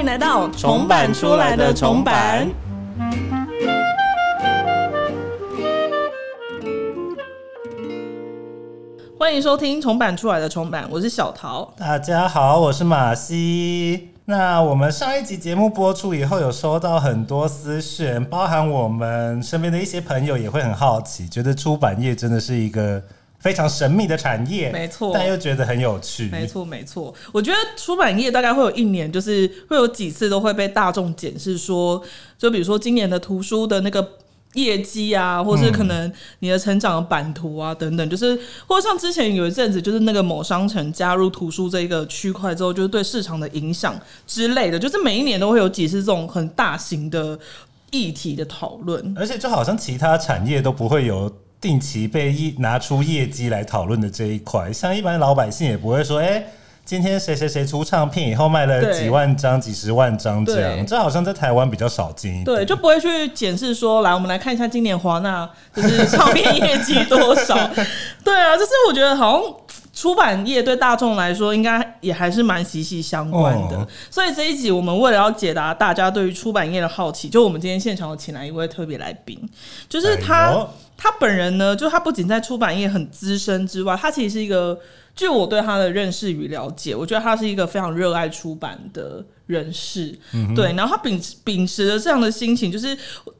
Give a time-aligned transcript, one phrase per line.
[0.00, 2.48] 迎来到重版出来的重版。
[9.18, 11.70] 欢迎收听重版出来的重版，我是小桃。
[11.76, 14.08] 大家好，我是马西。
[14.24, 23.02] 那我们上一集节目播出以后，有收到很多私讯，包含我们身边的一些朋友也会很好奇，觉得出版业真的是一个
[23.40, 27.12] 非常神秘的产业，没错但又觉得很有趣，没错，没错。
[27.32, 32.02] 我觉得出版业大概会有一年，就是会有几次都会被大众检视说，
[32.38, 34.06] 就比如说今年的图书的那个
[34.54, 47.38] 业绩啊，或是可能你的成长的版图啊等等，就是或者像之前有一阵子，就是那个某商城加入图书这一个区块之后，就是对市场的影响之类的，就是每一年都会有几次这种很大型的
[47.90, 49.14] 议题的讨论。
[49.16, 56.42] 而且就好像其他产业都不会有定期被一拿出业绩来讨论的这一块，像一般老百姓也不会说，哎、
[56.86, 62.44] 今天谁谁谁出唱片以后卖了几万张、几十万张这样，这好像在台湾比较少见一点。
[62.44, 67.54] 对，就不会去检视说，来，我们来看一下今年华纳就是唱片业绩多少。
[68.24, 69.54] 对啊，就是我觉得好像
[69.92, 73.76] 出版业对大众来说，应该也还是蛮息息相关的。
[73.76, 79.38] 哦所以这一集我们为了要解答大家对于出版业的好奇，就我们今天现场有请来一位特别来宾，
[79.90, 80.66] 就是他。
[81.02, 84.78] 他本人呢，就他不仅在出版业很资深之外，他其实是一个，
[85.16, 90.14] 据我对他的认识与了解，我觉得他是一个非常热爱出版的人士。
[90.34, 92.94] 嗯对，然后他秉持秉持着这样的心情，就是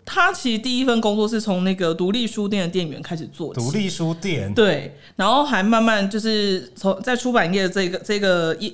[0.06, 3.61] 他其实第一份工作是从那个独立书店的店员开始做起。
[3.61, 8.72] 独立书店，对，然后还慢慢就是从在出版业这个这个业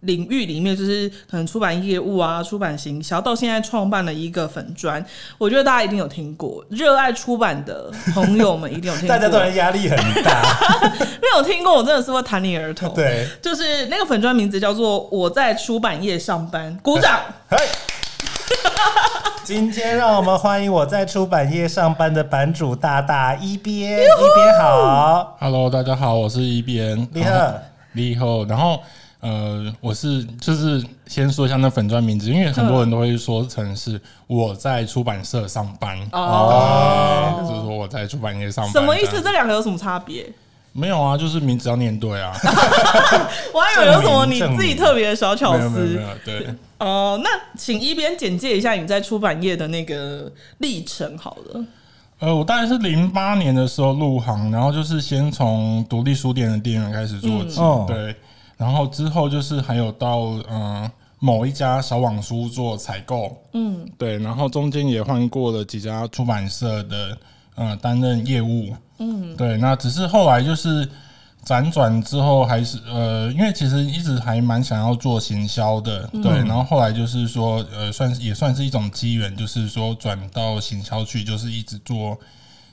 [0.00, 5.04] 领域里面，就是可能出版业务啊、出版行销，到现在创办了一个粉砖，
[5.36, 9.10] 我觉得大家一定有听过，热爱出版的朋友们一定有听过。
[9.16, 10.42] 大家突然压力很大。
[11.20, 17.20] 没有听过，我真的是会弹你儿童。，对，就是那个粉砖名字叫做“我在出版业上班”，鼓掌。
[17.50, 17.56] 嘿，
[19.44, 27.54] 今天让我们欢迎我在出版业上班的版主大大一边一边好，Hello，大家好，我是一边你好，
[27.92, 28.80] 你好，然后
[29.20, 39.20] 呃，我是就是先说一下那粉砖名字，因为很多人都会说成是我在出版社上班，哦，就是说我在出版业上班，什么意思？
[39.20, 40.24] 这两个有什么差别？
[40.72, 42.32] 没有啊，就是名字要念对啊，
[43.52, 46.00] 我还以为有什么你自己特别的小巧没有没有没思。
[46.00, 51.64] 有，对，哦，那请一边简介一下你在出版业的那个历程好了。
[52.20, 57.58] 呃，我大概是零八年的时候入行，然后就是先从独立书店的店员开始做起，
[57.88, 58.14] 对，
[58.58, 60.18] 然后之后就是还有到
[60.50, 67.18] 嗯、呃某一家小网书做采购，嗯，对，然后中间也换过了几家出版社的
[67.56, 70.88] 呃担任业务，嗯，对，那只是后来就是
[71.44, 82.16] 辗转之后还是呃，因为其实一直还蛮想要做行销的，对，然后后来就是说呃，算是也算是一种机缘，就是说转到行销去，就是一直做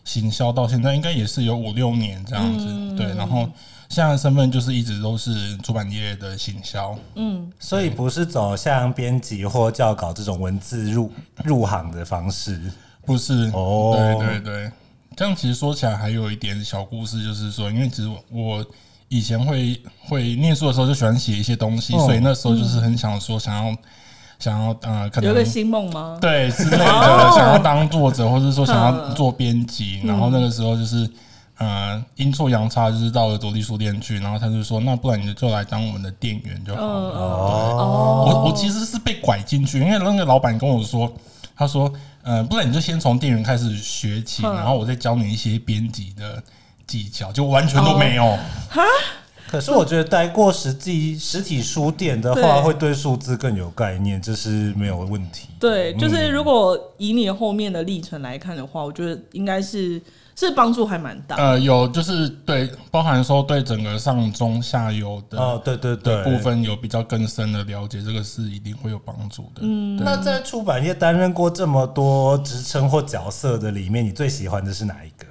[0.03, 3.49] 行销到现在，应该也是有五六年这样子，对，然后
[3.87, 7.51] 现在的身份就是一直都是出版业的行销，嗯。
[7.59, 11.11] 所以不是走像编辑或教稿这种文字入
[11.43, 12.59] 入行的方式。
[13.05, 13.51] 不是。
[13.53, 14.15] 哦。
[14.17, 14.71] 对对对，
[15.15, 18.65] 这样其实说起来还有一点小故事，就是说，因为其实我
[19.07, 21.99] 以前会会念书的时候就喜欢写一些东西，哦。
[21.99, 23.77] 所以那时候就是很想说想要
[24.39, 26.17] 想要呃，可能有一个新梦吗？
[26.19, 27.31] 对之类的，哦。
[27.35, 29.15] 想要当作者，或者说想要嗯。
[29.15, 31.07] 做编辑，然后那个时候就是。
[31.57, 36.87] 呃，阴错阳差就是到了独立书店去，然后他就说，那不然你就来当我们的店员就好了。
[36.87, 41.09] 嗯哦，我我其实是被拐进去，因为那个老板跟我说，
[41.55, 41.89] 他说，
[42.23, 44.53] 呃，不然你就先从店员开始学起，嗯。
[44.53, 46.43] 然后我再教你一些编辑的
[46.85, 48.37] 技巧，就完全都没有。
[49.47, 52.61] 可是我觉得待过实际实体书店的话，对。
[52.63, 55.47] 会对数字更有概念，这是没有问题。
[55.59, 60.01] 对，就是如果以你后面的历程来看的话，我觉得应该是
[60.35, 61.35] 是帮助还蛮大。
[61.37, 69.61] 呃，有就是对，包含说对整个上中下游的哦，对对对，部分有比较更深的了解，这个是一定会有帮助的。
[69.61, 75.25] 嗯，那在出版业担任过这么多职称或角色的里面，你最喜欢的是哪一个？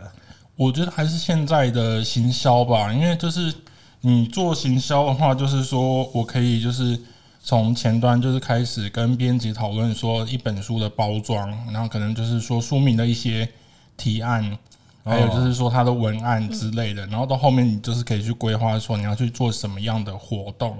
[0.57, 3.53] 我觉得还是现在的行销吧，因为就是
[4.01, 6.99] 你做行销的话，就是说我可以就是
[7.43, 13.49] 从前端就是开始跟编辑讨论说一本书的包装，然后可能就是说书名的一些
[13.97, 14.57] 提案，
[15.05, 20.77] 还有就是说它的文案之类的，然后到后面你就是可以去规划说你要去做什么样的活动，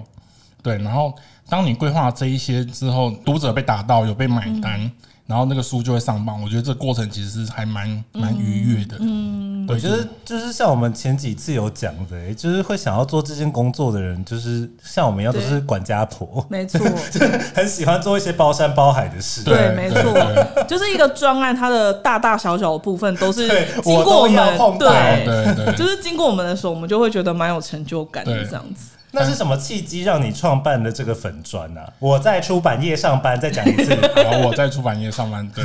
[0.63, 1.13] 对，然后
[1.47, 4.91] 当你规划这一些之后，读者被打到有被买单，
[5.27, 6.41] 然后那个书就会上榜。
[6.41, 8.97] 我觉得这过程其实是还蛮蛮愉悦的。
[8.99, 16.79] 嗯，我觉得就是像我们前几次有讲的、欸，就是会想要做这件工作的人，就是像我们一样都是管家婆，没错，
[17.55, 19.43] 很喜欢做一些包山包海的事。
[19.43, 23.47] 对，没错，就是一个专案，它的大大小小的部分都是
[23.83, 24.89] 经过我们碰到。
[24.91, 28.94] 对，对对， 就是经过我们的手，我们就会觉得蛮有成就感的这样子。
[29.15, 33.95] 那是什么契机让你创办的这个粉砖呢、我在出版业上班，再讲一次。
[34.15, 35.63] 然后我在出版业上班，对，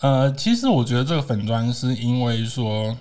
[0.00, 2.96] 呃，其实我觉得这个粉砖是因为说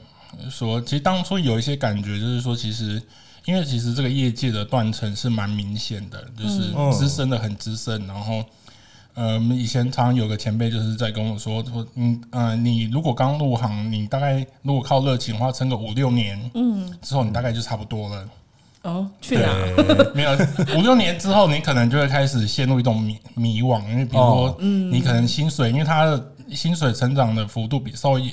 [0.50, 3.02] 说，其实当初有一些感觉，就是说，其实
[3.46, 8.44] 因为其实这个业界的断层是蛮明显的，就是嗯资深的很资深，然后。
[9.14, 18.26] 呃，我们以前常常有个前辈就是在跟我说说，嗯呃，你如果刚入行，你大概如果靠热情的话，撑个五六年，嗯，之后你大概就差不多了。
[18.84, 19.48] 哦，去哪？
[20.16, 20.32] 没有
[20.78, 28.24] 五六年之后，你可能就会开始陷入一种迷迷惘，因为比如说嗯，你可能薪水，因为它的薪水成长的幅度比稍微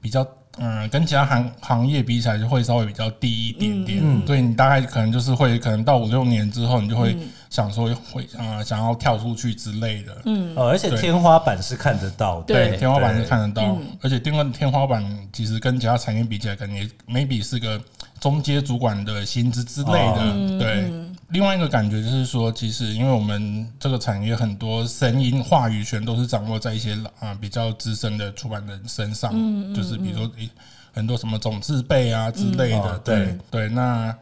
[0.00, 0.26] 比较，
[0.58, 7.16] 嗯，跟其他行行业比起来就会稍微比较低一点点，嗯所以你大概可能就是会，可能到五六年之后，你就会
[7.48, 12.54] 想说会啊、呃想要跳出去之类的，嗯，哦，而且天花板是看得到的。
[12.54, 12.68] 对。
[12.68, 15.02] 对，天花板是看得到，而且天花天花板
[15.32, 17.80] 其实跟其他产业比起来，可能也 maybe 是个
[18.24, 20.22] 中阶主管的薪资之类的。
[20.22, 20.90] 哦对，
[21.28, 29.30] 另外一个感觉就是说，其实因为我们这个产业很多声音话语权都是掌握在一些啊、比较资深的出版人身上，
[29.74, 30.48] 就是比如说诶
[30.94, 32.78] 很多什么总字辈啊之类的。
[32.78, 34.16] 哦对对对，那。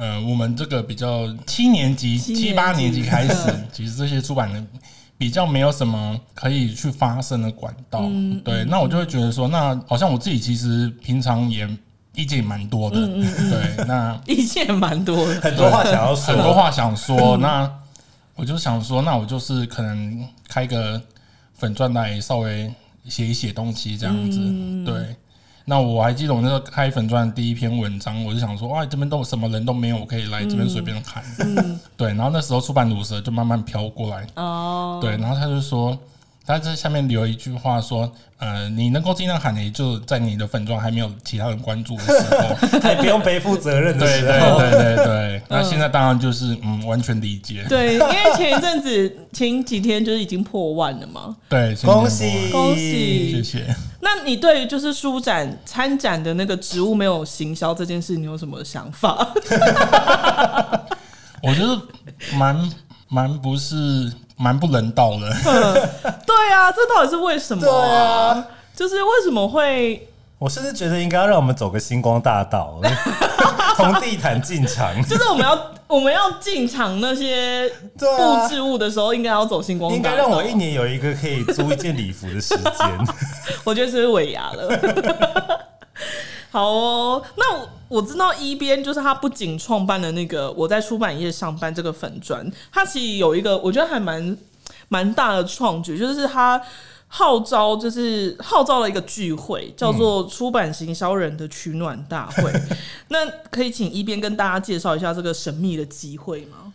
[0.00, 4.64] 呃，我们这个比较七年级、七七八年级年级开始，其实这些出版人
[5.18, 8.02] 比较没有什么可以去发声的管道。
[8.04, 11.68] 嗯对，那我就会觉得说，那好像我自己其实平常也
[12.18, 12.98] 意见也蛮多的。
[12.98, 15.40] 嗯对，那 意见蛮多的。
[15.40, 17.72] 很多话想要说，很多话想说，嗯那
[18.34, 21.00] 我就想说，那我就是可能开个
[21.54, 22.72] 粉钻来稍微
[23.04, 24.38] 写一写东西这样子。
[24.42, 25.14] 嗯对，
[25.64, 31.22] 那我还记得我那时候开粉钻的第一篇文章，我就想说，哇，这边都什么人都没有，我可以来这边随便看。
[31.96, 35.96] 对，然后那时候出版乳蛇就慢慢飘过来，哦，对，然后他就说，
[36.48, 42.54] 他在下面留一句话说，呃，你能够尽量喊，你就在你的粉妆还没有其他人关注的时候。
[42.80, 47.66] 还不用背负责任的对对时候，对对对，那现在当然就是嗯，完全理解。
[47.68, 51.36] 对，因为前一阵子前几天就是已经破万了嘛。
[51.50, 53.76] 对，恭喜恭喜谢谢。
[54.00, 59.34] 那你对于就是书展参展的那个职务没有行销这件事，你有什么想法？
[61.42, 61.78] 我觉得
[62.38, 62.70] 蛮
[63.08, 65.30] 蛮不是蛮不人道的。
[66.26, 68.28] 对啊，这到底是为什么对啊？
[68.32, 70.08] 啊就是为什么会？
[70.38, 72.80] 我甚至觉得应该要让我们走个星光大道，
[73.76, 74.94] 从地毯进场。
[75.04, 77.68] 就是我们要我们要进场那些
[77.98, 78.06] 布
[78.48, 79.96] 置物的时候，应该要走星光大道。
[79.96, 82.72] 应该让我一年有一个可以租一件礼服的时间。
[83.64, 85.66] 我觉得是尾牙了。
[86.50, 94.36] 好哦，那我我知道一边就是他不仅创办了那个我在出版业上班这个粉砖，他其实有一个我觉得还蛮
[94.88, 96.60] 蛮大的创举，就是他
[97.06, 102.52] 号召就是号召了一个聚会，叫做出版行销人的取暖大会。
[103.08, 103.18] 那
[103.50, 106.72] 可以请一边跟大家介绍一下这个神秘的机会吗？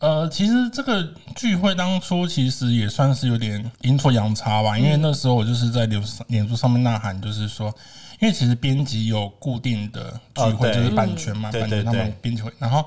[0.00, 7.72] 呃，其实这个聚会当初其实也算是有点阴错阳差吧，因为那时候我就是在脸脸书上面呐喊，就是说，
[8.24, 11.92] 因为其实编辑有固定的聚会，哦就是版权嘛，嗯版权他对对。
[11.92, 12.82] 对们编辑会，然后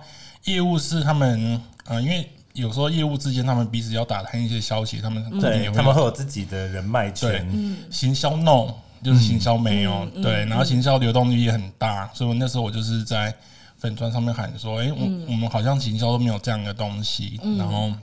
[0.45, 7.47] 业务是他们呃，因为有时候业务之间他们彼此要打探一些消息，他们固定也对，会他们会有自己的人脉圈。
[7.92, 8.73] 行销 no
[9.04, 13.31] 就是行销没有，嗯对，然后行销流动率也很大，所以我那时候我就是在
[13.78, 17.94] 粉砖上面喊说，哎、我、我们好像行销都没有这样的东西，然后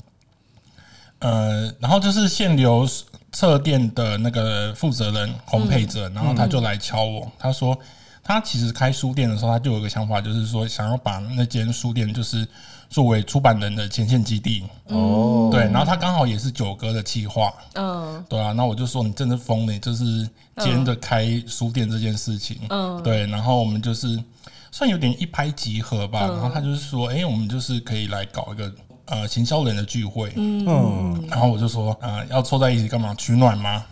[1.19, 2.89] 呃，然后就是限流
[3.35, 7.77] 测店的那个负责人洪佩哲，然后他就来敲我，他说
[8.23, 12.47] 他其实开书店的时候，他就有一个想法，就是说想要把那间书店就是
[12.89, 18.25] 作为出版人的前线基地，哦，对，然后他刚好也是九哥的企划，嗯。
[18.29, 22.61] 对啊，那我就说你真的疯了，你就是兼着开书店这件事情。
[22.71, 23.03] 嗯。
[23.03, 24.23] 对，然后我们就是
[24.71, 26.21] 算有点一拍即合吧。
[26.21, 28.73] 然后他就是说，哎、我们就是可以来搞一个
[29.07, 30.33] 呃行销人的聚会。
[30.37, 33.15] 嗯，然后我就说，呃，要凑在一起干嘛？
[33.17, 33.85] 取暖吗？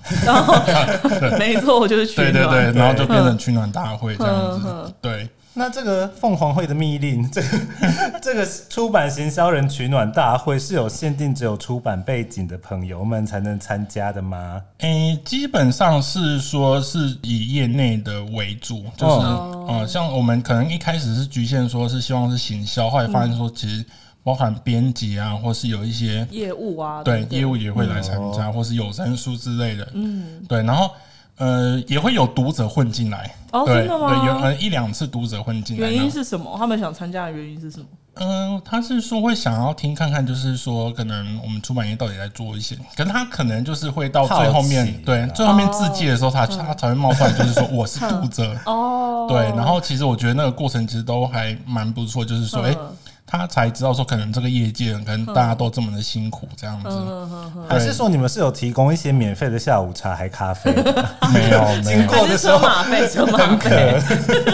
[1.39, 2.49] 没错，我就是取对暖。
[2.49, 4.95] 对对，然后就变成取暖大会这样嗯子。
[5.01, 7.49] 对，那这个凤凰会的密令，这个
[8.23, 14.63] 这个出版行销人取暖大会是有限定，只有出版背景的朋友们才能参加的吗？
[14.79, 23.85] 诶、基本上是说是以业内的为主，就是哦呃，像我们可能一开始是局限说是希望是行销，后来发现说其实
[24.23, 29.89] 包含编辑啊，或是有一些业务啊，对业务也会来参加，或是有声书之类的。
[29.95, 30.91] 嗯，对，然后
[31.39, 33.35] 呃也会有读者混进来。
[33.53, 35.91] 哦真的吗对，有呃一两次读者混进来。
[35.91, 36.55] 原因是什么？
[36.57, 37.87] 他们想参加的原因是什么？
[38.15, 48.55] 嗯、他是说会想要听看看，就是说可能我们出版业到底在做一些，可是他可能就是会到最后面对最后面字界的时候，他他才会冒出来，就是说我是读者。
[48.67, 56.89] 哦，对，然后其实我觉得那个过程其实都还蛮不错，就是说，哎、嗯他才知道说，可能这个业界可能大家都这么的辛苦这样子。
[56.89, 57.23] 嗯
[57.69, 61.09] 还是说你们是有提供一些免费的下午茶还咖啡的？
[61.33, 63.99] 没有，没 经过的时候车马费，车马费，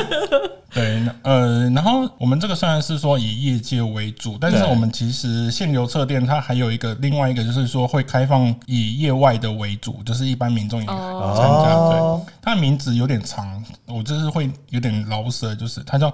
[0.72, 11.02] 对，呃，然后我们这个虽然是说以业界为主，但是我们其实限流测店它还有一个另外一个就是说会开放以业外的为主，就是一般民众也参加。
[11.02, 16.12] 哦对，它的名字有点长，我就是会有点老舌，就是它叫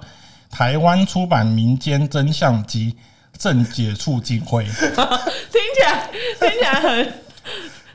[0.51, 2.95] 台湾出版民间真相及
[3.37, 4.63] 正解促进会。
[4.65, 6.09] 听起来
[6.39, 7.13] 听起来很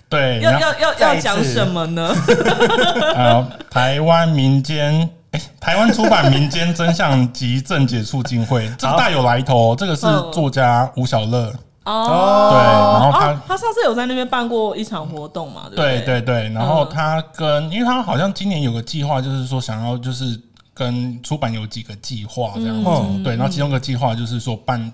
[0.09, 2.15] 对，要要要讲什么呢？
[3.15, 5.09] 呃，台湾民间。
[5.33, 11.55] 哎，台湾出版民间真相及正解促进会，这个大有来头哦、这个是嗯作家吴小乐，
[11.85, 15.67] 哦，对然后他哦他上次有在那边办过一场活动嘛？
[15.73, 20.37] 对不对对然后嗯他跟，因为他好像今年有个计划，就是说想要就是
[20.81, 23.23] 跟出版有几个计划这样子，嗯。
[23.23, 24.91] 对，然后其中一个计划就是说办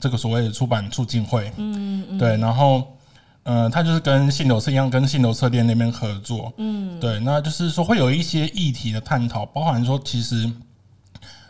[0.00, 2.96] 这个所谓的出版促进会，嗯嗯，对，然后
[3.42, 10.50] 呃，他就是跟信流社一样，跟信流社店那边合作，嗯，对，那就是说会有一些议题的探讨，包含说其实。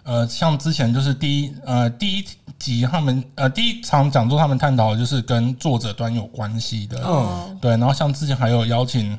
[0.04, 2.25] 呃，像之前就是第一呃第一
[2.58, 9.18] 集他们呃第一场讲座，他们探讨的就是跟作者端有关系的，嗯对，然后像之前还有邀请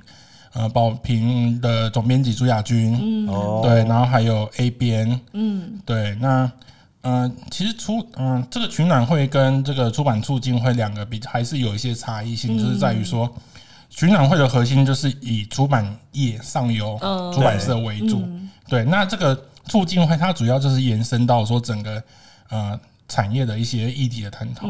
[0.53, 6.51] 呃宝瓶的总编辑朱亚军，哦，对，然后还有 A 编，嗯，对，那
[7.01, 13.33] 呃其实出嗯、这个群览会跟这个出版促进会两个比还是有一些差异性，就是在于说。
[13.91, 18.23] 群览会的核心就是以出版业上游嗯出版社为主，
[18.67, 18.85] 对。
[18.85, 22.01] 那这个促进会它主要就是延伸到说整个
[22.49, 24.67] 呃产业的一些议题的探讨，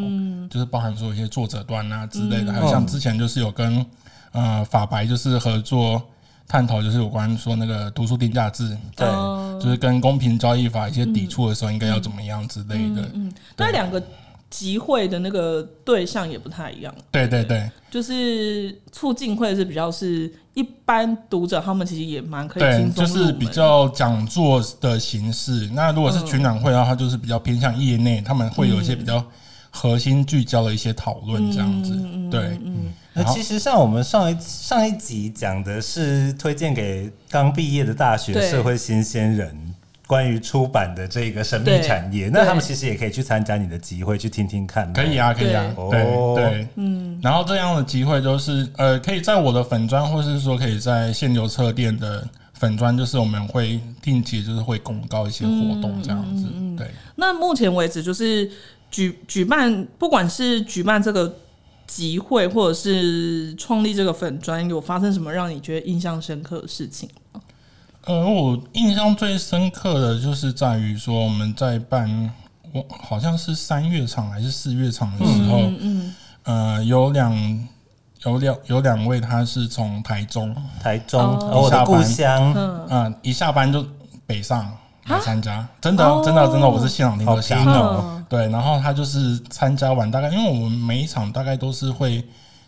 [0.50, 3.86] 就是包含说一些作者端啊之类的，还有像之前就是有跟
[4.32, 6.02] 呃法白就是合作
[6.48, 9.08] 探讨，就是有关说那个读书定价制，对。
[9.08, 13.02] 哦就是跟公平交易法一些抵触的时候应该要怎么样之类的。
[13.14, 14.02] 嗯，那两个
[14.50, 17.70] 集会的那个对象也不太一样，对对对。
[17.92, 25.70] 就是促进会是比较是一般读者，他们其实也蛮可以对，轻松就是比较讲座的形式。
[25.74, 29.22] 那如果是群览会的话，它就是比较偏向业内，他们会有一些比较
[29.70, 31.94] 核心聚焦的一些讨论这样子。
[32.30, 32.60] 对，
[33.14, 39.74] 那其实像我们上一上一集讲的是推荐给刚毕业的大学社会新鲜人
[40.08, 44.92] 关于出版的这个神秘对产业，那他们其实也可以去参加你的集会，去听听看。
[44.92, 47.20] 可以，啊，可以啊，对对哦对，嗯。
[47.22, 56.48] 然后这样的机会都是呃，可以在我的粉砖，或是说可以在现流车店的粉砖，就是我们会定期就是会公告一些活动这样子。
[56.78, 58.50] 对，那目前为止，就是
[58.91, 61.36] 举举办，不管是举办这个
[61.88, 67.10] 集会，或者是创立这个粉砖，有发生什么让你觉得印象深刻的事情？
[68.05, 72.31] 呃，我印象最深刻的就是在于说我们在办，
[72.72, 77.67] 我好像是三月场还是四月场的时候，嗯呃，有两
[78.24, 83.86] 有两有两位他是从台中，台中，我的故乡，嗯，嗯、一下班就
[84.25, 84.75] 北上
[85.10, 86.22] 来参加，真的哦。
[86.24, 87.74] 真的真的，我是现场听好的下拼来。
[87.74, 92.22] 哦，对，然后他就是参加完大概，因为我们每一场大概都是会，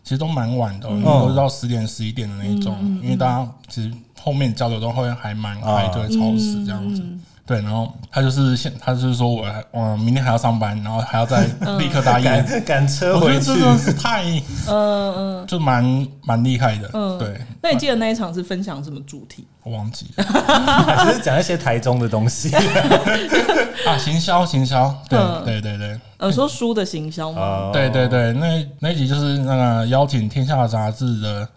[0.04, 7.04] 其实都蛮晚的都是到十点十一点的那一种，因为大家其实后面交流都会还蛮嗨，啊就会超时这样子。
[7.46, 11.46] 对，然后他就是现，他就是说我还我明天还要上班，然后还要再
[11.78, 12.26] 立刻答应。
[12.26, 13.40] 赶赶车我觉回
[13.86, 14.24] 去， 太
[14.68, 15.48] 嗯嗯。
[15.48, 19.46] 就蛮蛮厉害的，嗯对，那你记得那一场是分享什么主题？
[19.64, 20.24] 我忘记了
[21.06, 22.56] 只是讲一些台中的东西。
[23.86, 27.42] 啊，行销行销，对嗯对对对，呃，说书的行销吗？
[27.42, 31.48] 哦对对对，那那一集就是那个邀请天下杂志的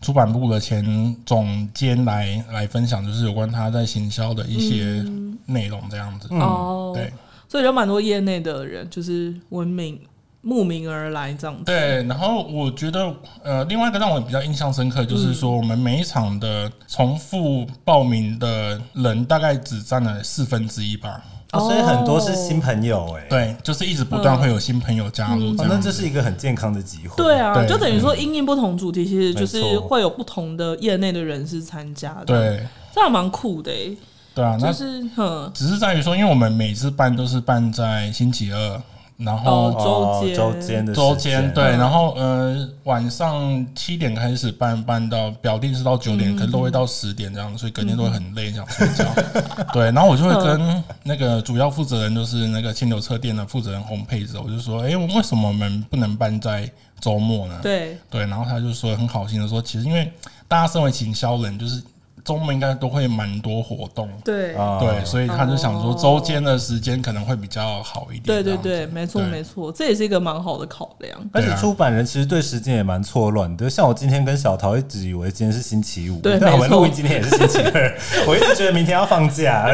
[0.00, 5.04] 出版部的前总监来来分享，就是有关他在行销的一些
[5.46, 6.28] 内容这样子。
[6.30, 7.12] 哦，对
[7.48, 10.00] 所以有蛮多业内的人就是闻名
[10.40, 11.64] 慕名而来这样子。
[11.64, 21.22] 对，然后我觉得呃，另外一个让我比较印象深刻，就是说我们每一场的重复报名的人大概只占了四分之一吧。
[21.52, 25.80] 哦所以很多是新朋友哎，对，就是一直不断会有新朋友加入那。
[25.80, 27.16] 这是一个很健康的机会。
[27.16, 33.96] 对啊，对就等于说因应不同主题，其实就是会有不同的业内的人士参加的。，对这样蛮酷的欸。
[34.32, 38.82] 对啊，那就是哼，只是在于说，因为我们每次办都是办在星期二，
[39.20, 40.36] 然后哦周间。
[40.36, 41.42] 周间的周间。
[41.42, 49.04] 间对，然后呃晚上七点开始办，办到表定是到九点，可能都会到十点这样，所以隔天都会很累，想睡觉。
[49.72, 57.58] 对，然后我就会跟那个主要负责人，就是那个清流车店的负责人洪佩子，我就说，哎，为什么我们不能办在周末呢？
[57.62, 60.10] 对，对，然后他就说很好心的说，其实因为
[60.48, 61.82] 大家身为行销人，就是
[62.30, 64.08] 周末应该都会蛮多活动。
[64.24, 68.22] 对，啊对，所以他就想说，哦周间的时间可能会比较好一点。
[68.22, 71.20] 对对对，没错没错，这也是一个蛮好的考量。
[71.32, 79.68] 而且出版人其实对时间也蛮错乱的，像我今天跟小桃一直以为今天是星期五，对但我们录音今天也是星期二， 我一直觉得明天要放假。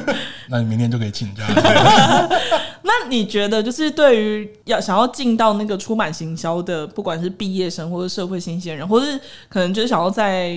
[0.50, 1.44] 那你明天就可以请假。
[2.84, 10.50] 那你觉得，就是对于要想要进到那个出版行销的，不管是毕业生或者社会新鲜人，或是可能就是想要在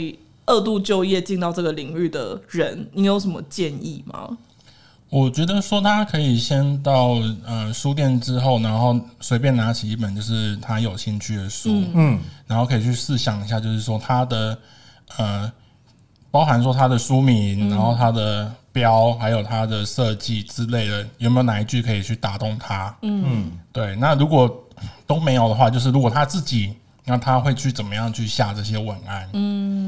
[0.45, 4.37] 二度就业进到这个领域的人，你有什么建议吗？
[5.09, 7.13] 我觉得说他可以先到
[7.45, 14.57] 呃书店之后，然后随便拿起一本就是他有兴趣的书，嗯，然后可以去试想一下，就是说他的
[15.17, 15.49] 呃，
[16.31, 22.93] 包含说他的书名，然后他的标，还有他的设计之类的，有没有哪一句可以去打动他？
[23.03, 23.95] 嗯，对。
[23.95, 24.51] 那如果
[25.07, 26.73] 都没有的话，就是如果他自己，
[27.05, 29.29] 那他会去怎么样去下这些文案？
[29.33, 29.84] 嗯，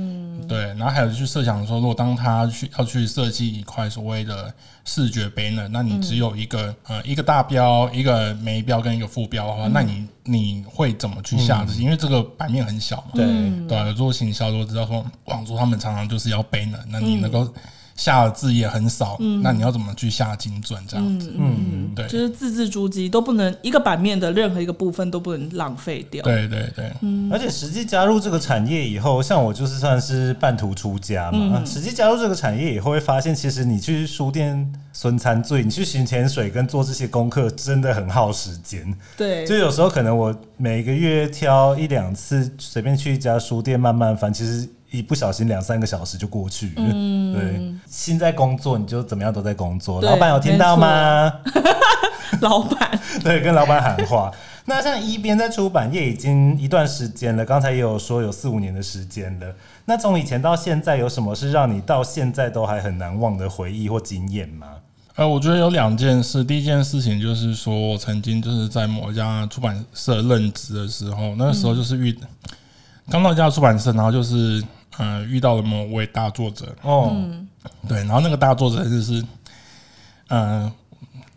[0.47, 0.65] 对。
[0.75, 4.53] 然后还有去设想说，如果当他去要去设计一块所谓的
[4.85, 11.81] 视觉 banner，那你只有一个、呃一个大标、一个眉标跟一个副标的话，那你你会怎么去下这些？
[11.81, 13.11] 因为这个版面很小嘛。
[13.13, 17.53] 对，嗯对啊，有做行销都知道说，网桌他们常常就是要 banner，那你能够
[17.97, 21.33] 下的字也很少，那你要怎么去下精准这样子？
[21.37, 26.23] 嗯，对，就是字字珠玑都不能一个版面的任何一个部分都不能浪费掉。
[26.23, 26.91] 对对对，
[27.31, 31.65] 而且实际加入这个产业以后，像我就是算是半途出家嘛。
[31.65, 38.95] 实际加入这个产业以后，会发现其实你去书店孙餐醉，你去巡潜水跟做这些功课，真的很耗时间。
[39.17, 46.73] 对就有时候可能我每个月挑一两次，随便去一家书店慢慢翻，其实一不小心两三个小时就过去了。
[46.77, 50.01] 嗯， 对，心在工作，你就怎么样都在工作。
[50.01, 51.31] 老板有听到吗？
[52.41, 54.31] 老板， 对，跟老板喊话。
[54.65, 59.47] 那像一边在出版业已经一段时间了，刚才也有说有四五年的时间了。
[59.85, 64.67] 那从以前到现在，有什么是让你到现在都还很难忘的回忆或经验吗？
[65.15, 66.43] 呃，我觉得有两件事。
[66.43, 72.15] 第一件事情就是说，我曾经就是在某一家出版社任职的时候，那个时候就是遇
[73.09, 74.61] 刚到一家出版社，然后就是
[74.97, 77.15] 呃遇到了某位大作者，哦，
[77.87, 79.23] 对，然后那个大作者就是
[80.27, 80.71] 呃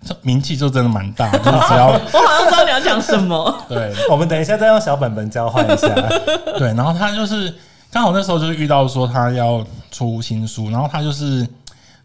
[0.04, 3.54] 这名气就真的蛮大， 就是只要我好像知道你要讲什么。
[3.68, 5.88] 对我们等一下再用小本本交换一下。
[6.58, 7.54] 对，然后他就是
[7.90, 11.46] 刚好那时候就是遇到说他要出新书，然后他就是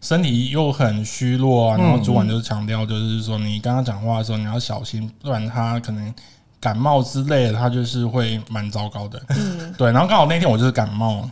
[0.02, 6.14] 身体又很虚弱啊，然后主管就是强调就是说你跟他讲话的时候你要小心，不然他可能
[6.60, 9.20] 感冒之类的，他就是会蛮糟糕的。
[9.28, 11.28] 嗯，对，然后刚好那天我就是感冒，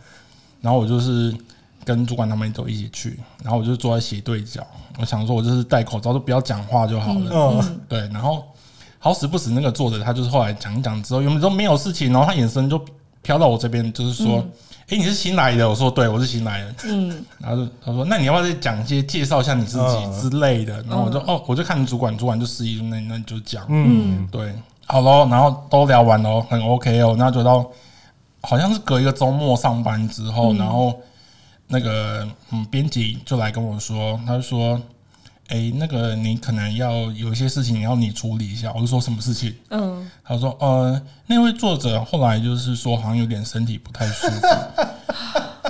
[0.65, 1.31] 然后我就是。
[1.85, 4.65] 跟主管他们都一起去，然后我就坐在斜对角，
[4.97, 7.29] 我想说，我就是戴口罩，就不要讲话就好了。
[7.31, 8.43] 嗯，对，然后
[8.97, 12.83] 好死不死，那个作者他就是后来讲一讲之后，原本都没有事情，然后他眼神就
[13.21, 14.43] 飘到我这边，就是说，
[14.89, 15.69] 哎、你是新来的？
[15.69, 16.73] 我说对，我是新来的。
[16.85, 20.81] 嗯，然后就他说，那你要不要再讲一些介绍一下你自己嗯之类的？
[20.89, 24.51] 然后我就哦，我就看主管，主管就示意，那那你就讲，嗯，对，
[24.87, 27.63] 好咯，然后都聊完喽，很 OK 哦，那就到
[28.45, 30.99] 好像是隔一个周末上班之后，然后
[31.67, 34.81] 那个嗯编辑就来跟我说，他就说。
[35.49, 39.53] 哎、那个你可能要有一些事情你要你处理一下，我就说什么事情？
[39.69, 44.47] 嗯，他说呃，那位作者后来就是说好像有点身体不太舒服，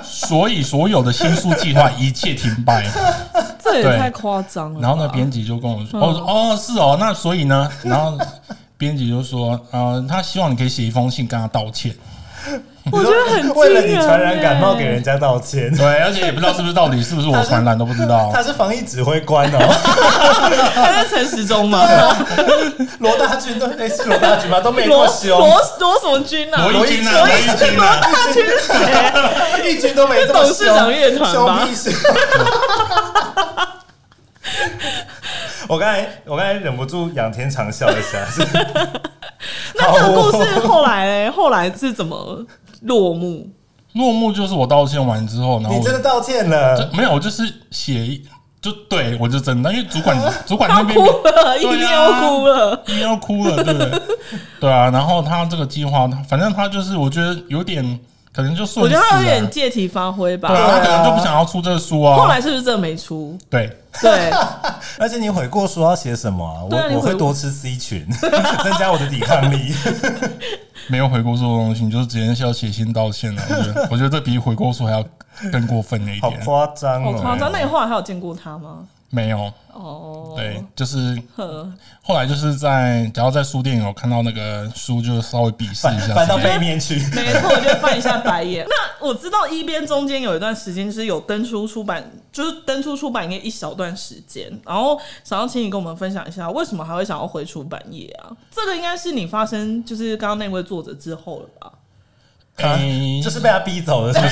[0.02, 2.90] 所以所有的新书计划一切停摆。
[2.90, 3.42] 对
[3.82, 4.80] 这也太夸张了。
[4.80, 8.18] 然后呢，编辑就跟我说：“哦，我说哦，是哦，那所以呢？”然后
[8.78, 11.94] 编辑就说：“呃，他希望你可以写一封信跟他道歉。
[12.92, 18.30] 我觉得很为了你传染感冒欸给人家道歉”，对，而且也不知道是不是到底是不是我传染都不知道。
[18.32, 19.58] 他是防疫指挥官哦。
[20.72, 21.84] 他是陈时中吗？
[23.00, 24.60] 罗大军都哎是罗大军吗？
[24.60, 25.40] 都没那罗罗
[25.80, 26.68] 罗什么军啊？
[26.68, 28.58] 罗一军啊，罗一军啊，大军是
[29.62, 29.70] 谁？
[29.70, 30.48] 一军都没这么凶。
[30.48, 31.90] 董事长乐团吧凶屁事。
[35.68, 38.46] 我刚才我刚才忍不住仰天长笑一下，是
[39.74, 42.38] 那这个故好事后来嘞后来是怎么
[42.82, 43.48] 落幕？
[43.94, 48.22] 落幕就是我道歉完之后，然后你真的道歉了这，没有，我就是写一，
[48.60, 52.82] 就对我就真的，因为主管 主管他那边哭了，一定要哭了。
[52.86, 54.02] 一定要哭了，对不对？
[54.60, 57.98] 对啊，然后他这个计划，反正他就是我觉得有点
[58.34, 60.48] 可能就顺我觉得他有点借题发挥吧。
[60.48, 62.16] 对啊，他可能就不啊想要出这个书啊。
[62.16, 63.38] 后来是不是真的没出？
[63.48, 64.30] 对，对，
[65.00, 68.06] 而且你悔过书要写什么我我会多吃 C 群，
[68.62, 69.74] 增加我的抵抗力。
[70.88, 73.42] 没有悔过书的东西，你就是直接是要写信道歉了。
[73.48, 75.04] 我觉得， 我觉得这比悔过书还要
[75.52, 76.44] 更过分了一好点。
[76.44, 77.12] 夸张哦！
[77.12, 77.50] 好夸张。
[77.52, 78.86] 那你后来还有见过他吗？
[79.08, 86.14] 没有，哦，对，就是呵，后来就是在，只要在书店有看到那个书，就稍微鄙视一下。
[86.14, 86.96] 翻到背面去。
[87.14, 88.66] 没错，我就翻一下白眼。
[88.68, 98.30] 那我知道一边中间有一段时间是有登出出版，就是登出出版业一小段时间，然后想要请你跟我们分享一下，为什么还会想要回出版业啊？
[98.50, 101.72] 这个应该是你发生就是刚刚那位作者之后了吧？
[102.58, 104.28] 诶就是被他逼走的，是不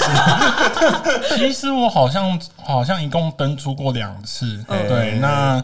[1.29, 1.37] 是？
[1.37, 5.19] 其实我好像好像一共登出过两次，嗯对。
[5.19, 5.63] 那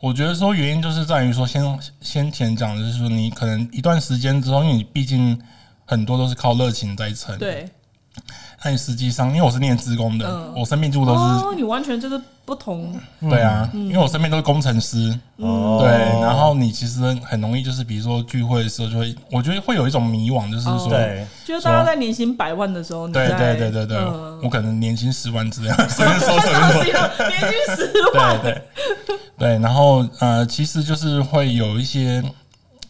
[0.00, 5.38] 我觉得说原因就是在于说先先前讲的就是说你可能一段时间之后，因为你毕竟
[5.84, 7.36] 很多都是靠热情在撑，。
[7.38, 7.68] 对，
[8.62, 10.52] 那你实际上因为我是念职工的，嗯。
[10.54, 13.86] 我身边几乎都是、哦，你完全就是不同，对啊，嗯。
[13.86, 15.78] 因为我身边都是工程师，哦。
[15.80, 15.90] 对。
[16.20, 20.90] 然后你其实很容易就是比如说聚会的时候就会，我觉得会有一种迷惘，就是说。
[21.44, 24.40] 就是大家在年薪百万的时候，你对在对对对对，嗯。
[24.42, 28.62] 我可能年薪十万之类的， 随便说随便说， 年薪十万，对
[29.06, 29.16] 对。
[29.38, 32.22] 对，然后呃，其实就是会有一些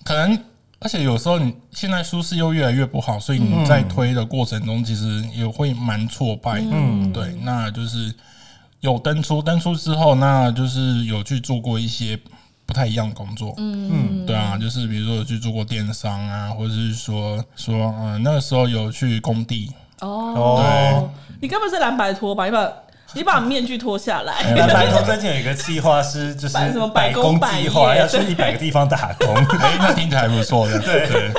[0.02, 0.36] 可能，
[0.80, 6.60] 而且有时候你现在舒适又越来越不好，所以你在推的过程中，其实也会蛮挫败。
[6.60, 8.14] 嗯，对，那就是
[8.80, 12.18] 有登出，登出之后，那就是有去做过一些。
[12.66, 22.44] 不太一样的工作，嗯，对啊，就是比如说有去做过电商啊，或者是说说，嗯、那个时候有去工地，哦，你根本是蓝白拖吧？
[22.44, 22.72] 你把
[23.14, 29.34] 你把面具脱下来，那白头最近有一个计划是，就是百什么百百工计划，业要去一百个地方打工。
[29.58, 30.78] 哎、那听起来还不错的。
[30.82, 31.32] 对对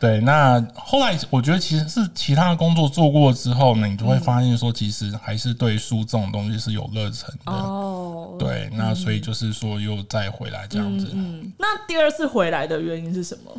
[0.00, 7.52] 对，那后来我觉得其实是其他的工作做过之后呢，你就会发现说，其实还是对书这种东西是有热忱的。
[7.52, 11.10] 哦，对，那所以就是说又再回来这样子。
[11.12, 13.50] 嗯，那第二次回来的原因是什么？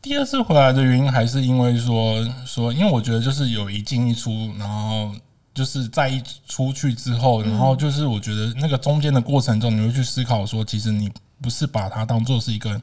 [0.00, 5.10] 第二次回来的原因还是因为说说，因为我觉得就是有一进一出，然后
[5.58, 11.10] 就是在一出去之后，然后就是我觉得那个中间的过程中，你会去思考说，其实你
[11.42, 12.80] 不是把它当做是一个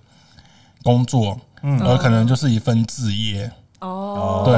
[0.84, 1.80] 工作，嗯。
[1.80, 3.50] 而可能就是一份置业。
[3.80, 4.54] 哦，对。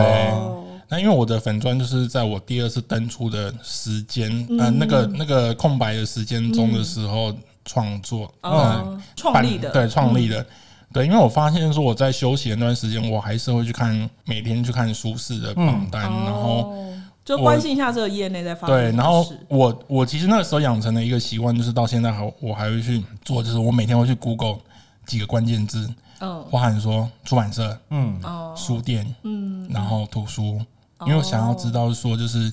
[0.90, 7.32] 那因为我的粉砖就是在我第二次登出的时间，呃，那个那个空白的时间中的时候
[7.66, 10.44] 创作，嗯，创立的，对，创立的。
[10.92, 16.94] 对，因为我发现说我在休息的那段时间，我还是会去看每天去看舒适的榜单，然后哦
[17.28, 24.60] 就关心一下这个业内在发生对，什么然后我我其实那个时候养成了一个习惯，就是到现在还我还会去做，就是我每天会去 Google
[25.06, 26.46] 几个关键字，嗯。
[26.50, 30.58] 包含说出版社、嗯，哦书店，嗯，然后图书，
[31.02, 32.50] 因为我想要知道说就是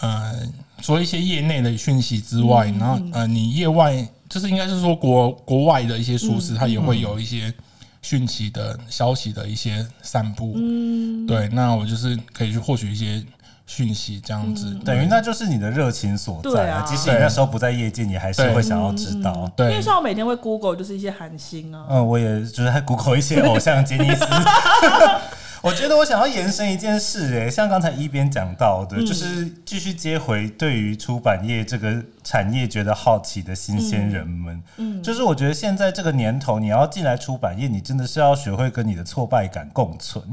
[0.00, 0.34] 呃，
[0.80, 7.52] 除了一些业内的讯息之外，然后呃，你业外就是应该是说国国外的一些书市，它也会有一些
[8.00, 13.22] 讯息的消息的一些散布，嗯，对，那我就是可以去获取一些
[13.68, 16.82] 讯息这样子，等于那就是你的热情所在啊。
[16.88, 19.32] 即使你那时候不在业界，你还是对会想要知道。
[19.44, 24.24] 因对为像我每天会 Google 就是一些韩星啊，嗯，我也就是在 Google 一些偶像杰尼斯。
[25.60, 34.62] 我觉得我想要延伸一件事、欸，像刚才一边讲到的，就是继续接回对于出版业这个产业觉得好奇的新鲜人们。
[34.78, 40.24] 嗯，就是我觉得现在这个年头，你要进来出版业，你真的是要学会跟你的挫败感共存，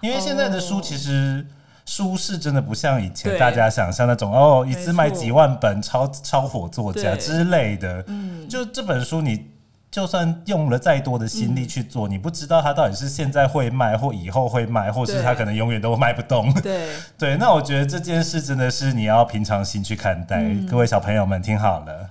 [0.00, 1.46] 因为现在的书其实。
[1.84, 8.04] 书是真的不像以前大家想象那种哦，一次卖几万本超超火作家之类的。
[8.06, 9.46] 嗯，就这本书你
[9.90, 16.50] 就算用了再多的心力去做，你不知道它到底是现在会卖，或以后会卖，或是它可能永远都卖不动。
[16.62, 20.42] 对， 对，那我觉得这件事真的是你要平常心去看待。
[20.70, 22.08] 各位小朋友们，听好了。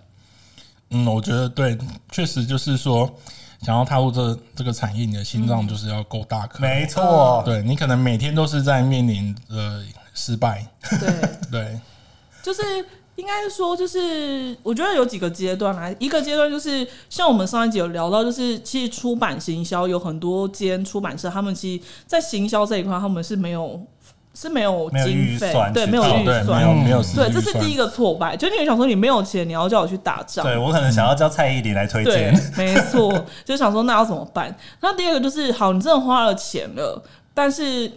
[0.91, 1.75] 嗯，我觉得对，
[2.11, 3.09] 确实就是说，
[3.61, 6.59] 想要踏入这这个产业，你的心脏就是要够大颗。
[6.59, 10.65] 没错，对你可能每天都是在面临呃失败，
[10.99, 11.79] 对， 对，
[12.41, 12.61] 就是
[13.15, 15.93] 应该说，就是我觉得有几个阶段啦。
[15.99, 23.79] 一个阶段就是像我们上一集有聊到，就是其实出版行销有很多间出版社，他们其实在行销这一块，他们是没有
[24.33, 26.61] 是没有经费对，没有做预算。
[26.61, 34.55] 有没有实对，这是第一个挫败，就你会想说你没有钱，你要叫我去打仗，对我可能想要叫蔡依林来推对荐。，没错，就想说那要怎么办？
[34.79, 37.91] 那第二个就是，好，你真的花了钱了，但是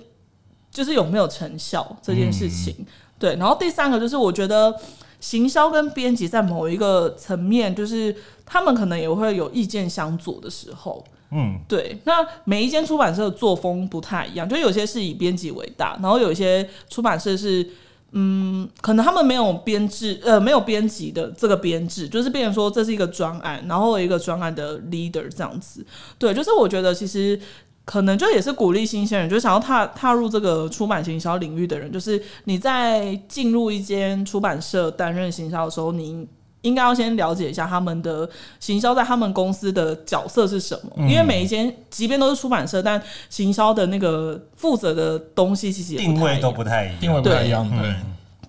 [0.70, 2.86] 就是有没有成效这件事情，嗯
[3.18, 3.36] 对。
[3.36, 4.74] 然后第三个就是，我觉得
[5.20, 11.04] 行销跟编辑在某一个层面，就是他们可能也会有意见相左的时候。
[11.34, 17.68] 嗯，对，那每一间出版社的作风不太一样，就有些是以编辑为大，然后有一些出版社是。
[18.16, 25.84] 嗯，可能他们没有编制，呃，没有编辑的这个编制，就是变成说这是一个专案，然后一个专案的 leader 这样子。
[26.16, 27.36] 对，就是我觉得其实
[27.84, 36.24] 可能就也是鼓励新鲜人，就想要踏踏入这个出版行销领域的人，就是你在进入一间出版社担任行销的时候，你
[36.64, 43.00] 应该要先了解一下他们的行销在他们公司的角色是什么，因为每一间即便都是出版社，但
[43.30, 47.94] 行销的那个负责的东西其实也定位都不太一样，定位不太一样，对对。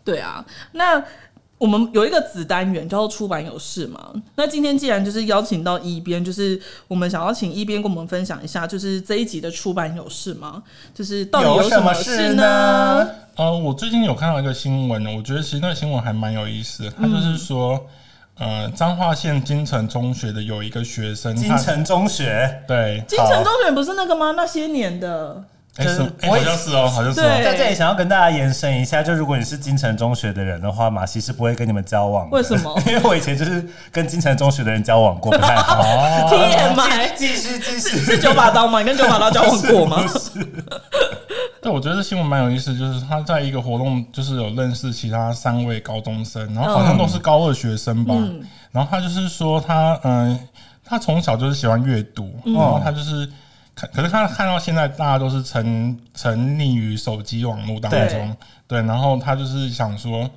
[0.03, 1.03] 对啊，那
[1.57, 4.11] 我们有一个子单元叫做出版有事嘛。
[4.35, 10.61] 那今天既然就是邀请到一边，就是我们想要请一边跟我们分享一下，就是这一集的出版有事吗？
[10.93, 13.09] 就是到底有什么事呢？
[13.35, 16.91] 呃，我最近有看到一个新闻呢，我觉得其实那个新闻还蛮有意思的。
[16.91, 17.83] 他就是说，
[18.37, 24.33] 呃，彰化县金城中学的有一个学生，金城中学，对，金城中学不是那个吗？
[24.35, 25.41] 那些年的，
[25.77, 27.41] 哎、就是是哎我也好像是哦，好像是对哦。
[27.43, 32.35] 在这里想要跟大家延伸一下，就如果你是金城中学的人的话，马西是不会跟你们交往的。
[32.35, 35.81] 为什么 因为我以前就是跟金城中学的人交往过，不太好。
[36.27, 38.79] TMI 继续继续是，九把刀吗？
[38.79, 40.03] 你跟九把刀交往过吗？
[41.65, 48.13] 对，我觉得这新闻蛮有意思，就是他在一个活动，就是有认识其他三位高中生，然后好像都是高二学生吧。
[48.71, 50.39] 然后他就是说他，嗯、
[50.83, 53.27] 他从小就是喜欢阅读，然后他就是
[53.73, 60.29] 看，可是他看到现在大家都是沉沉溺于手机网络当中，对，然后他就是想说。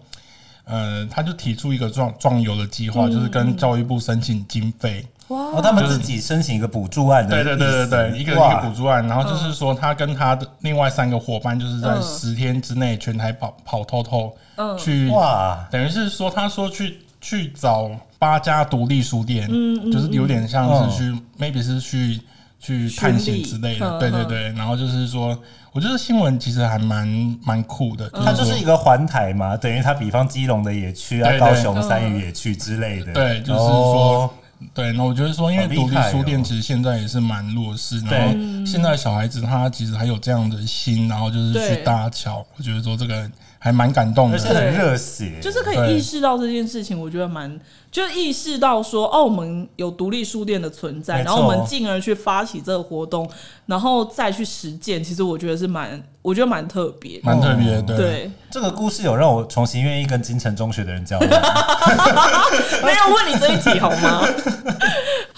[0.71, 12.03] 呃，他就提出一个壮壮游的计划，就是跟教育部申请经费，哦，他们自己申请一个补助案的对，对对对对，一个一个补助案，然后就是说他跟他的另外三个伙伴，就是在嗯。
[12.03, 14.37] 十天之内全台跑跑透透，
[14.77, 22.21] 去哇，等于是说他说去去找八家独立书店，嗯就是有点像是去 maybe 是去
[22.59, 25.39] 去探险之类的，对对对，然后就是说，
[25.73, 27.07] 我觉得新闻其实还蛮
[27.45, 33.13] 蛮酷的，它就是说一个环台嘛，等于它比方基隆的也去啊，高雄三屿也去之类的。
[33.13, 34.31] 对就是哦
[34.75, 38.19] 对，那我觉得说，因为独立书店其实现在也是蛮弱势，对。
[38.19, 38.35] 然后
[38.67, 44.37] 现在小孩子他其实还有这样的心，然后就是去搭桥，我觉得说这个还蛮感动的。
[44.37, 47.59] 而且很热血，就是可以意识到这件事情，我觉得蛮，
[47.91, 53.29] 就意识到说，哦，我们有独立书店的存在，然后我们进而去发起这个活动，
[53.67, 57.21] 然后再去实践，其实我觉得是蛮，我觉得蛮特别。
[57.23, 57.97] 蛮特别的，对。
[57.97, 61.29] 对，这个故事有让我重新愿意跟金城中学的人交流。
[62.83, 64.27] 没有问你这一题好吗？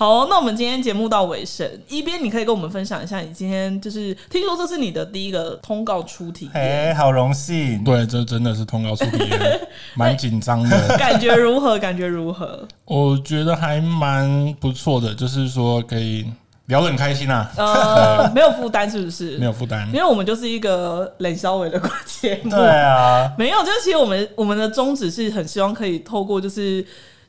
[0.00, 7.84] 好，那我们今天节目到尾声，一边你可以跟我们分享一下，你今天就是听说这是你的第一个通告出题耶，哎，好荣幸。
[7.84, 9.60] 对，这真的是通告出题验，
[9.94, 10.88] 蛮紧张的。
[10.96, 11.78] 感觉如何？
[11.78, 12.66] 感觉如何？
[12.86, 16.24] 我觉得还蛮不错的，就是说可以
[16.68, 19.36] 聊得很开心啊，呃，没有负担是不是？
[19.36, 19.98] 没有负担因。
[19.98, 26.82] 为我们就是一个冷消委的节目，对啊，没有，就是其实我们我们的宗旨是很希望可以透过就是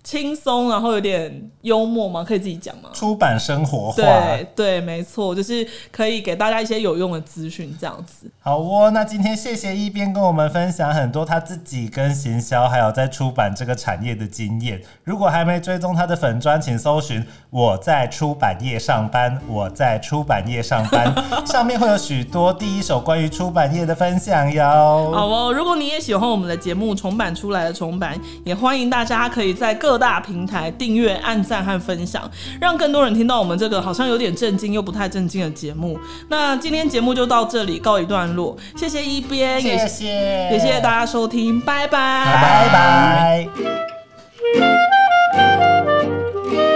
[0.04, 2.90] 轻松，然后有点幽默吗，可以自己讲吗？
[2.94, 3.96] 出版生活化。
[3.96, 8.30] 对对，没错，就是可以给大家一些有用的资讯，这样子。
[8.42, 14.82] 好哦，那今天谢谢一边跟我们分享很多他自己跟行销，还有在出版这个产业的经验。
[15.04, 21.14] 如果还没追踪他的粉专，请搜寻“我在出版业上班”，我在出版业上班，
[21.46, 25.12] 上面会有许多第一手关于出版业的分享哟。
[25.14, 32.24] 好哦，如果你也喜欢我们的节目重版出来的重版，也欢迎大家可以在各大平台订阅按赞和分享
[32.62, 36.00] 让更多人听到我们这个好像有点震惊又不太震惊的节目。
[36.30, 40.06] 那今天节目就到这里告一段落谢谢一边谢谢。
[40.50, 42.26] 也谢谢大家收听拜拜。
[42.26, 43.50] 拜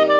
[0.04, 0.15] 拜。